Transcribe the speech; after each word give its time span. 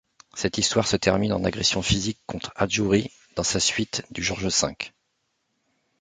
Cette 0.33 0.57
histoire 0.57 0.87
se 0.87 0.95
termine 0.97 1.31
en 1.31 1.43
agression 1.43 1.83
physique 1.83 2.17
contre 2.25 2.51
Ajroudi 2.55 3.11
dans 3.35 3.43
sa 3.43 3.59
suite 3.59 4.03
du 4.09 4.23
George-V. 4.23 4.75